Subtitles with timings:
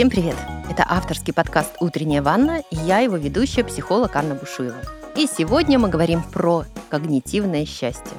[0.00, 0.36] Всем привет!
[0.70, 4.80] Это авторский подкаст «Утренняя ванна» и я его ведущая, психолог Анна Бушуева.
[5.14, 8.16] И сегодня мы говорим про когнитивное счастье.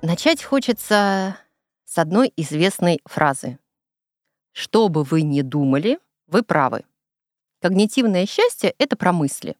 [0.00, 1.36] Начать хочется
[1.84, 3.58] с одной известной фразы.
[4.52, 6.86] Что бы вы ни думали, вы правы.
[7.60, 9.56] Когнитивное счастье— это про мысли.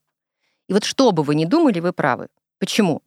[0.66, 2.28] И вот что бы вы ни думали, вы правы.
[2.58, 3.02] Почему?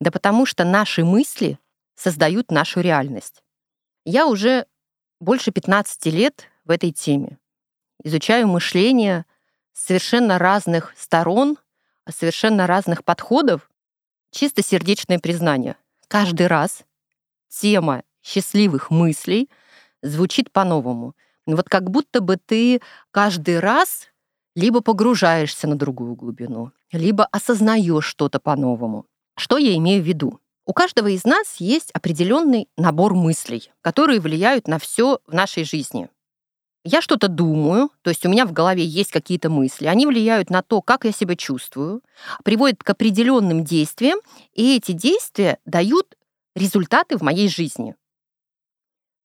[0.00, 1.60] Да потому что наши мысли
[1.94, 3.44] создают нашу реальность.
[4.04, 4.66] Я уже
[5.20, 7.38] больше 15 лет в этой теме.
[8.02, 9.26] Изучаю мышление
[9.72, 11.58] с совершенно разных сторон,
[12.08, 13.70] совершенно разных подходов.
[14.30, 15.76] Чисто сердечное признание.
[16.08, 16.84] Каждый раз
[17.48, 19.50] тема счастливых мыслей
[20.02, 21.14] звучит по-новому.
[21.46, 22.80] Вот как будто бы ты
[23.10, 24.08] каждый раз
[24.54, 29.06] либо погружаешься на другую глубину, либо осознаешь что-то по-новому.
[29.36, 30.40] Что я имею в виду?
[30.70, 36.08] У каждого из нас есть определенный набор мыслей, которые влияют на все в нашей жизни.
[36.84, 40.62] Я что-то думаю, то есть у меня в голове есть какие-то мысли, они влияют на
[40.62, 42.04] то, как я себя чувствую,
[42.44, 44.20] приводят к определенным действиям,
[44.52, 46.16] и эти действия дают
[46.54, 47.96] результаты в моей жизни.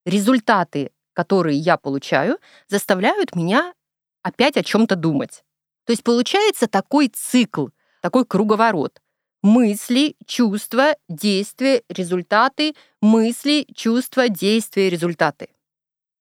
[0.04, 3.76] Результаты, которые я получаю, заставляют меня
[4.24, 5.44] опять о чем-то думать.
[5.86, 7.68] То есть получается такой цикл,
[8.02, 9.00] такой круговорот
[9.46, 15.50] мысли, чувства, действия, результаты, мысли, чувства, действия, результаты.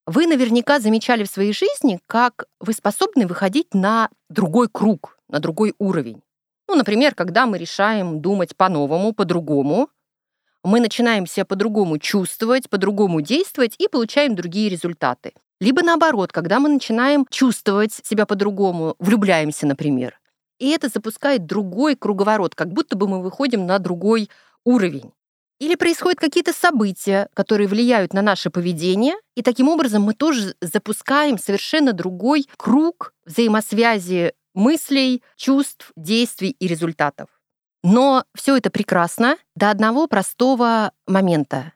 [0.07, 5.75] Вы наверняка замечали в своей жизни, как вы способны выходить на другой круг, на другой
[5.79, 6.21] уровень.
[6.69, 9.89] Ну, например, когда мы решаем думать по-новому, по-другому,
[10.63, 15.33] мы начинаем себя по-другому чувствовать, по-другому действовать и получаем другие результаты.
[15.61, 20.21] Либо наоборот, когда мы начинаем чувствовать себя по-другому, влюбляемся, например,
[20.59, 24.31] и это запускает другой круговорот, как будто бы мы выходим на другой
[24.65, 25.13] уровень.
[25.61, 31.39] Или происходят какие-то события, которые влияют на наше поведение, и таким образом мы тоже запускаем
[31.39, 37.29] совершенно другой круг взаимосвязи мыслей, чувств, действий и результатов.
[37.83, 41.73] Но все это прекрасно до одного простого момента.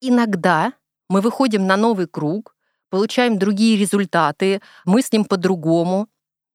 [0.00, 0.72] Иногда
[1.08, 2.56] мы выходим на новый круг,
[2.88, 6.08] получаем другие результаты, мыслим по-другому,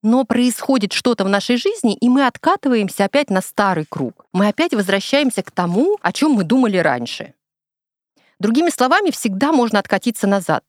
[0.03, 4.25] но происходит что-то в нашей жизни, и мы откатываемся опять на старый круг.
[4.34, 7.34] Мы опять возвращаемся к тому, о чем мы думали раньше.
[8.38, 10.66] Другими словами, всегда можно откатиться назад.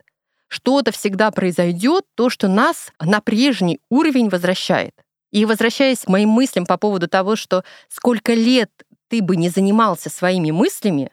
[0.46, 4.94] Что-то всегда произойдет, то, что нас на прежний уровень возвращает.
[5.32, 8.70] И возвращаясь к моим мыслям по поводу того, что сколько лет
[9.08, 11.10] ты бы не занимался своими мыслями,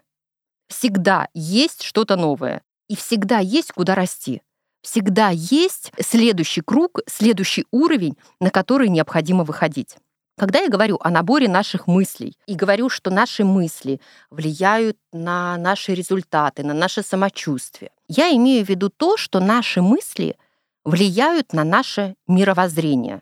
[0.68, 2.62] всегда есть что-то новое.
[2.88, 4.44] И всегда есть куда расти
[4.82, 9.98] всегда есть следующий круг, следующий уровень, на который необходимо выходить.
[10.38, 14.00] Когда я говорю о наборе наших мыслей и говорю, что наши мысли
[14.30, 20.38] влияют на наши результаты, на наше самочувствие, я имею в виду то, что наши мысли
[20.84, 23.22] влияют на наше мировоззрение.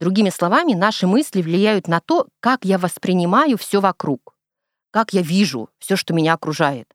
[0.00, 4.34] Другими словами, наши мысли влияют на то, как я воспринимаю все вокруг,
[4.90, 6.88] как я вижу все, что меня окружает.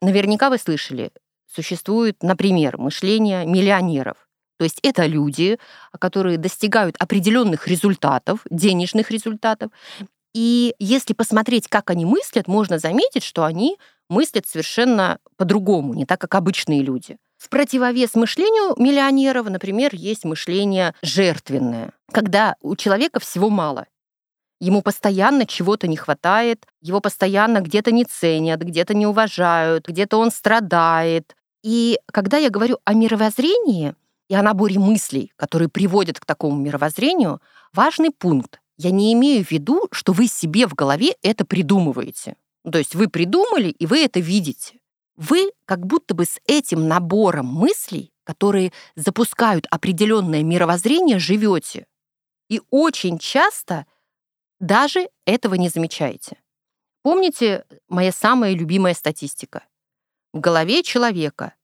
[0.00, 1.10] Наверняка вы слышали,
[1.52, 4.28] существует, например, мышление миллионеров.
[4.58, 5.58] То есть это люди,
[5.98, 9.70] которые достигают определенных результатов, денежных результатов.
[10.34, 13.78] И если посмотреть, как они мыслят, можно заметить, что они
[14.08, 17.18] мыслят совершенно по-другому, не так, как обычные люди.
[17.36, 23.86] В противовес мышлению миллионеров, например, есть мышление жертвенное, когда у человека всего мало.
[24.60, 30.32] Ему постоянно чего-то не хватает, его постоянно где-то не ценят, где-то не уважают, где-то он
[30.32, 33.94] страдает, и когда я говорю о мировоззрении
[34.28, 37.40] и о наборе мыслей, которые приводят к такому мировоззрению,
[37.72, 38.60] важный пункт.
[38.76, 42.36] Я не имею в виду, что вы себе в голове это придумываете.
[42.70, 44.78] То есть вы придумали, и вы это видите.
[45.16, 51.86] Вы как будто бы с этим набором мыслей, которые запускают определенное мировоззрение, живете.
[52.48, 53.86] И очень часто
[54.60, 56.36] даже этого не замечаете.
[57.02, 59.64] Помните моя самая любимая статистика?
[60.32, 61.54] В голове человека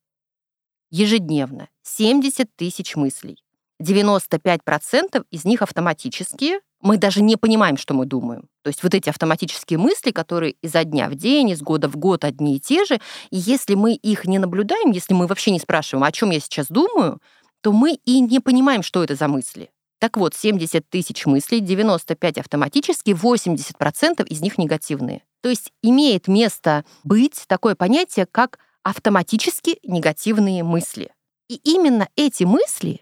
[0.94, 3.42] ежедневно 70 тысяч мыслей.
[3.82, 6.60] 95% из них автоматические.
[6.80, 8.48] Мы даже не понимаем, что мы думаем.
[8.62, 12.24] То есть вот эти автоматические мысли, которые изо дня в день, из года в год
[12.24, 13.00] одни и те же,
[13.30, 16.68] и если мы их не наблюдаем, если мы вообще не спрашиваем, о чем я сейчас
[16.68, 17.20] думаю,
[17.60, 19.70] то мы и не понимаем, что это за мысли.
[19.98, 25.22] Так вот, 70 тысяч мыслей, 95 автоматически, 80% из них негативные.
[25.40, 31.10] То есть имеет место быть такое понятие, как автоматически негативные мысли.
[31.48, 33.00] И именно эти мысли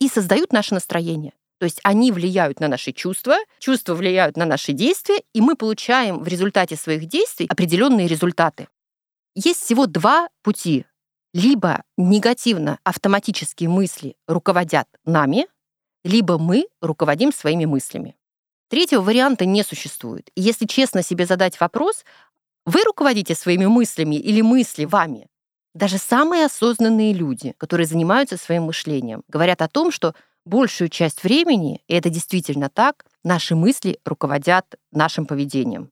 [0.00, 1.32] и создают наше настроение.
[1.58, 6.20] То есть они влияют на наши чувства, чувства влияют на наши действия, и мы получаем
[6.20, 8.68] в результате своих действий определенные результаты.
[9.34, 10.86] Есть всего два пути
[11.32, 15.46] Либо негативно автоматические мысли руководят нами,
[16.02, 18.16] либо мы руководим своими мыслями.
[18.68, 20.30] Третьего варианта не существует.
[20.34, 22.04] Если честно себе задать вопрос,
[22.66, 25.26] вы руководите своими мыслями или мысли вами?
[25.74, 30.14] Даже самые осознанные люди, которые занимаются своим мышлением, говорят о том, что
[30.44, 35.90] большую часть времени, и это действительно так, наши мысли руководят нашим поведением.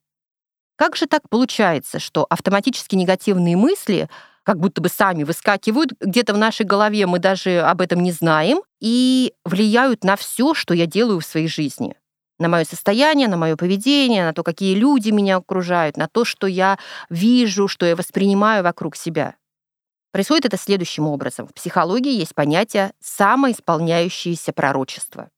[0.75, 4.09] Как же так получается, что автоматически негативные мысли
[4.43, 8.61] как будто бы сами выскакивают где-то в нашей голове, мы даже об этом не знаем,
[8.79, 11.95] и влияют на все, что я делаю в своей жизни?
[12.39, 16.47] На мое состояние, на мое поведение, на то, какие люди меня окружают, на то, что
[16.47, 19.35] я вижу, что я воспринимаю вокруг себя.
[20.11, 21.47] Происходит это следующим образом.
[21.47, 25.29] В психологии есть понятие самоисполняющееся пророчество.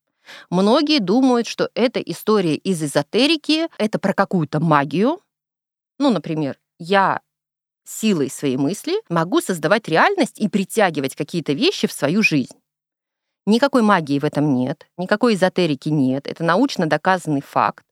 [0.50, 5.20] Многие думают, что это история из эзотерики, это про какую-то магию.
[6.00, 7.20] Ну, например, я
[7.84, 12.61] силой своей мысли могу создавать реальность и притягивать какие-то вещи в свою жизнь.
[13.46, 16.28] Никакой магии в этом нет, никакой эзотерики нет.
[16.28, 17.86] Это научно доказанный факт.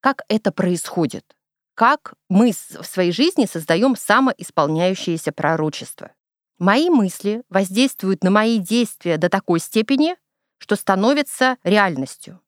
[0.00, 1.34] Как это происходит?
[1.74, 6.12] как мы в своей жизни создаем самоисполняющееся пророчество.
[6.58, 10.16] Мои мысли воздействуют на мои действия до такой степени,
[10.58, 12.40] что становятся реальностью.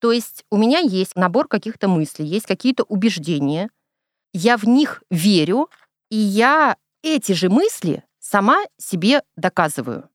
[0.00, 3.70] То есть у меня есть набор каких-то мыслей, есть какие-то убеждения,
[4.32, 5.68] я в них верю,
[6.10, 10.08] и я эти же мысли сама себе доказываю.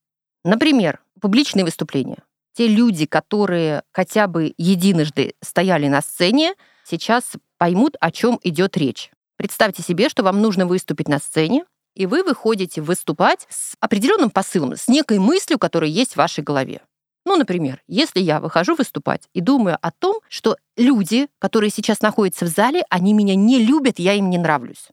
[0.44, 2.24] Например, публичные выступления.
[2.54, 9.12] Те люди, которые хотя бы единожды стояли на сцене, сейчас поймут, о чем идет речь.
[9.36, 11.66] Представьте себе, что вам нужно выступить на сцене,
[11.96, 16.82] и вы выходите выступать с определенным посылом, с некой мыслью, которая есть в вашей голове.
[17.26, 22.46] Ну, например, если я выхожу выступать и думаю о том, что люди, которые сейчас находятся
[22.46, 24.88] в зале, они меня не любят, я им не нравлюсь.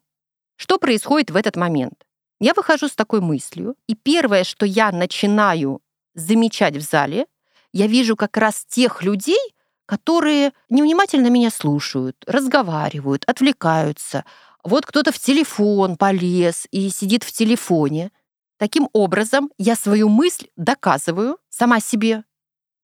[0.56, 1.94] Что происходит в этот момент?
[2.40, 5.80] Я выхожу с такой мыслью, и первое, что я начинаю
[6.14, 7.26] замечать в зале,
[7.72, 9.38] я вижу как раз тех людей,
[9.86, 14.24] которые невнимательно меня слушают, разговаривают, отвлекаются.
[14.62, 18.10] Вот кто-то в телефон полез и сидит в телефоне.
[18.58, 22.24] Таким образом, я свою мысль доказываю сама себе.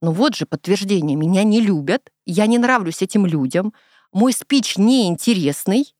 [0.03, 1.17] Ну вот же подтверждение.
[1.17, 3.73] Меня не любят, я не нравлюсь этим людям,
[4.13, 5.95] мой спич неинтересный.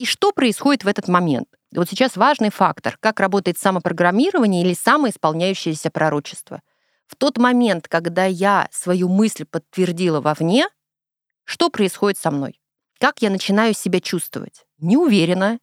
[0.00, 1.46] И что происходит в этот момент?
[1.72, 6.62] Вот сейчас важный фактор, как работает самопрограммирование или самоисполняющееся пророчество.
[7.06, 10.66] В тот момент, когда я свою мысль подтвердила вовне,
[11.44, 12.58] что происходит со мной?
[12.98, 14.64] Как я начинаю себя чувствовать?
[14.78, 15.58] Неуверенно.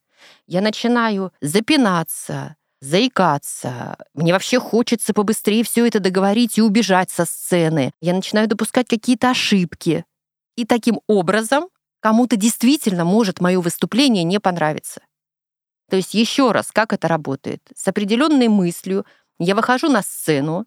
[0.46, 3.98] Я начинаю запинаться, заикаться.
[4.14, 7.92] Мне вообще хочется побыстрее все это договорить и убежать со сцены.
[8.02, 10.06] Я начинаю допускать какие-то ошибки.
[10.56, 11.70] И таким образом
[12.00, 15.02] кому-то действительно может мое выступление не понравиться.
[15.90, 17.62] То есть еще раз, как это работает?
[17.76, 19.06] С определенной мыслью
[19.40, 20.66] я выхожу на сцену,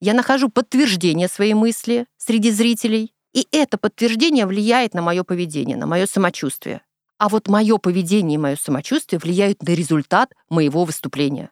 [0.00, 5.86] я нахожу подтверждение своей мысли среди зрителей, и это подтверждение влияет на мое поведение, на
[5.86, 6.82] мое самочувствие.
[7.18, 11.50] А вот мое поведение и мое самочувствие влияют на результат моего выступления.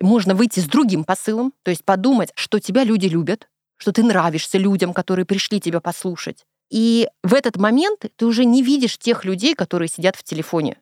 [0.00, 4.58] Можно выйти с другим посылом, то есть подумать, что тебя люди любят, что ты нравишься
[4.58, 6.46] людям, которые пришли тебя послушать.
[6.70, 10.78] И в этот момент ты уже не видишь тех людей, которые сидят в телефоне.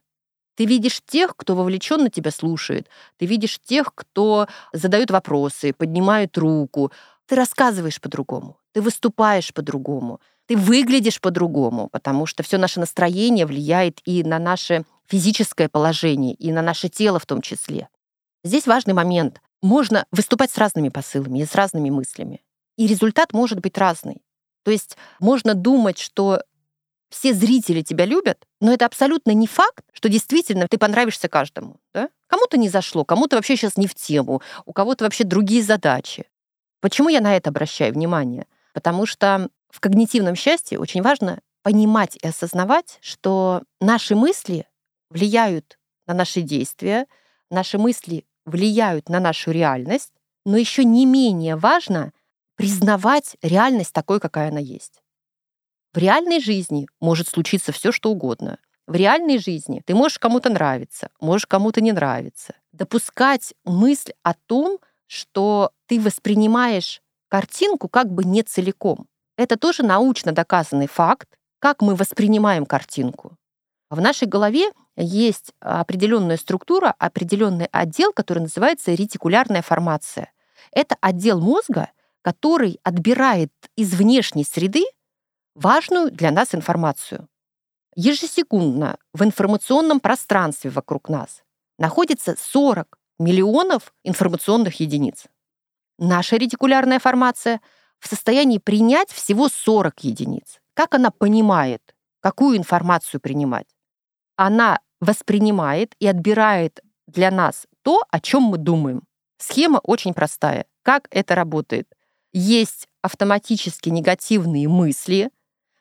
[0.56, 2.88] Ты видишь тех, кто вовлеченно тебя слушает.
[3.18, 6.92] Ты видишь тех, кто задает вопросы, поднимает руку.
[7.26, 8.58] Ты рассказываешь по-другому.
[8.72, 10.20] Ты выступаешь по-другому.
[10.46, 16.52] Ты выглядишь по-другому, потому что все наше настроение влияет и на наше физическое положение, и
[16.52, 17.88] на наше тело в том числе.
[18.42, 19.40] Здесь важный момент.
[19.62, 22.42] Можно выступать с разными посылами и с разными мыслями.
[22.76, 24.23] И результат может быть разный.
[24.64, 26.42] То есть можно думать, что
[27.10, 31.76] все зрители тебя любят, но это абсолютно не факт, что действительно ты понравишься каждому.
[31.92, 32.08] Да?
[32.26, 36.24] Кому-то не зашло, кому-то вообще сейчас не в тему, у кого-то вообще другие задачи.
[36.80, 38.46] Почему я на это обращаю внимание?
[38.72, 44.66] Потому что в когнитивном счастье очень важно понимать и осознавать, что наши мысли
[45.08, 47.06] влияют на наши действия,
[47.50, 50.12] наши мысли влияют на нашу реальность,
[50.44, 52.12] но еще не менее важно
[52.56, 55.02] признавать реальность такой, какая она есть.
[55.92, 58.58] В реальной жизни может случиться все, что угодно.
[58.86, 62.54] В реальной жизни ты можешь кому-то нравиться, можешь кому-то не нравиться.
[62.72, 69.06] Допускать мысль о том, что ты воспринимаешь картинку как бы не целиком.
[69.36, 73.36] Это тоже научно доказанный факт, как мы воспринимаем картинку.
[73.90, 80.32] В нашей голове есть определенная структура, определенный отдел, который называется ретикулярная формация.
[80.72, 81.90] Это отдел мозга,
[82.24, 84.82] который отбирает из внешней среды
[85.54, 87.28] важную для нас информацию.
[87.96, 91.42] Ежесекундно в информационном пространстве вокруг нас
[91.78, 95.24] находится 40 миллионов информационных единиц.
[95.98, 97.60] Наша ретикулярная формация
[98.00, 100.60] в состоянии принять всего 40 единиц.
[100.72, 103.66] Как она понимает, какую информацию принимать?
[104.36, 109.02] Она воспринимает и отбирает для нас то, о чем мы думаем.
[109.36, 110.64] Схема очень простая.
[110.82, 111.94] Как это работает?
[112.36, 115.30] Есть автоматически негативные мысли,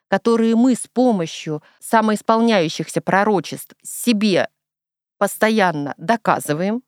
[0.08, 4.48] которые мы с помощью самоисполняющихся пророчеств себе
[5.18, 6.84] постоянно доказываем.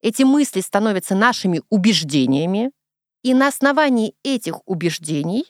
[0.00, 2.70] Эти мысли становятся нашими убеждениями,
[3.24, 5.44] и на основании этих убеждений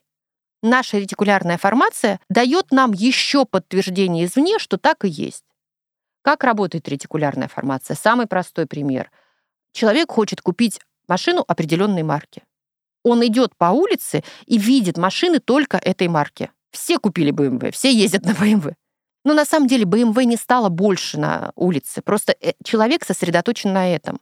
[0.63, 5.45] наша ретикулярная формация дает нам еще подтверждение извне, что так и есть.
[6.23, 7.95] Как работает ретикулярная формация?
[7.95, 9.11] Самый простой пример.
[9.73, 12.43] Человек хочет купить машину определенной марки.
[13.03, 16.51] Он идет по улице и видит машины только этой марки.
[16.71, 18.75] Все купили BMW, все ездят на BMW.
[19.25, 22.01] Но на самом деле BMW не стало больше на улице.
[22.03, 24.21] Просто э, человек сосредоточен на этом.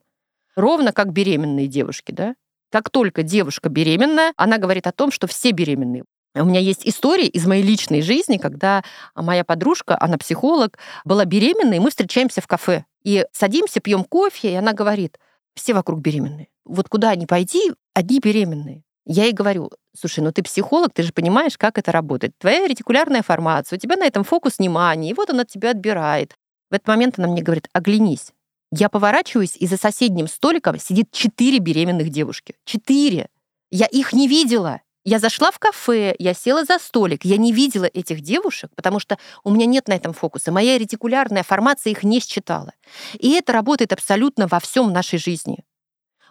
[0.56, 2.34] Ровно как беременные девушки, да?
[2.70, 6.04] Как только девушка беременная, она говорит о том, что все беременные.
[6.34, 8.82] У меня есть история из моей личной жизни, когда
[9.14, 12.84] моя подружка, она психолог, была беременна, и мы встречаемся в кафе.
[13.02, 15.18] И садимся, пьем кофе, и она говорит,
[15.54, 16.48] все вокруг беременные.
[16.64, 18.84] Вот куда ни пойди, одни беременные.
[19.04, 22.32] Я ей говорю, слушай, ну ты психолог, ты же понимаешь, как это работает.
[22.38, 26.34] Твоя ретикулярная формация, у тебя на этом фокус внимания, и вот он от тебя отбирает.
[26.70, 28.32] В этот момент она мне говорит, оглянись.
[28.70, 32.54] Я поворачиваюсь, и за соседним столиком сидит четыре беременных девушки.
[32.64, 33.28] Четыре.
[33.70, 34.82] Я их не видела.
[35.04, 39.16] Я зашла в кафе, я села за столик, я не видела этих девушек, потому что
[39.42, 40.52] у меня нет на этом фокуса.
[40.52, 42.74] Моя ретикулярная формация их не считала.
[43.18, 45.64] И это работает абсолютно во всем нашей жизни.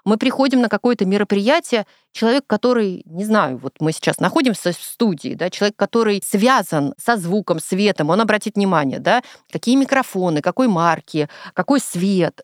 [0.06, 5.34] Мы приходим на какое-то мероприятие, человек, который, не знаю, вот мы сейчас находимся в студии,
[5.34, 11.30] да, человек, который связан со звуком, светом, он обратит внимание, да, какие микрофоны, какой марки,
[11.54, 12.42] какой свет.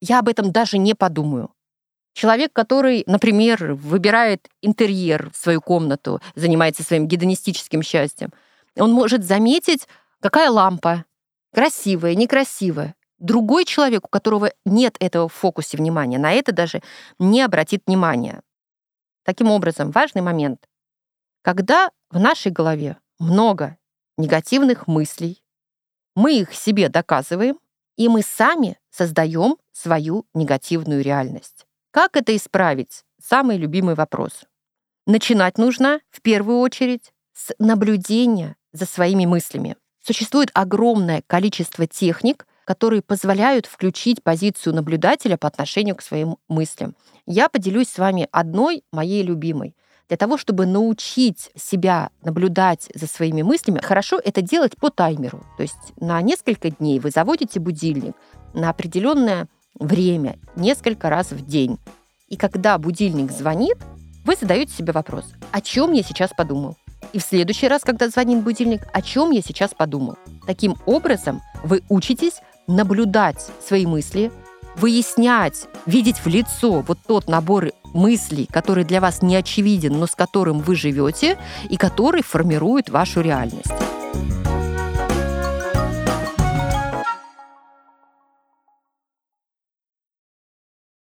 [0.00, 1.50] Я об этом даже не подумаю.
[2.14, 8.32] Человек, который, например, выбирает интерьер в свою комнату, занимается своим гедонистическим счастьем,
[8.76, 9.86] он может заметить,
[10.20, 11.04] какая лампа,
[11.54, 12.94] красивая, некрасивая.
[13.18, 16.82] Другой человек, у которого нет этого в фокусе внимания, на это даже
[17.18, 18.42] не обратит внимания.
[19.24, 20.68] Таким образом, важный момент.
[21.42, 23.76] Когда в нашей голове много
[24.16, 25.42] негативных мыслей,
[26.14, 27.58] мы их себе доказываем,
[27.96, 31.66] и мы сами создаем свою негативную реальность.
[31.90, 33.04] Как это исправить?
[33.22, 34.44] Самый любимый вопрос.
[35.06, 39.76] Начинать нужно в первую очередь с наблюдения за своими мыслями.
[40.00, 46.94] Существует огромное количество техник, которые позволяют включить позицию наблюдателя по отношению к своим мыслям.
[47.24, 49.74] Я поделюсь с вами одной моей любимой.
[50.08, 55.46] Для того, чтобы научить себя наблюдать за своими мыслями, хорошо это делать по таймеру.
[55.56, 58.14] То есть на несколько дней вы заводите будильник
[58.52, 61.78] на определенное время, несколько раз в день.
[62.28, 63.78] И когда будильник звонит,
[64.26, 66.76] вы задаете себе вопрос, о чем я сейчас подумал?
[67.14, 70.18] И в следующий раз, когда звонит будильник, о чем я сейчас подумал?
[70.46, 74.30] Таким образом, вы учитесь наблюдать свои мысли,
[74.76, 80.14] выяснять, видеть в лицо вот тот набор мыслей, который для вас не очевиден, но с
[80.14, 81.36] которым вы живете
[81.68, 83.72] и который формирует вашу реальность.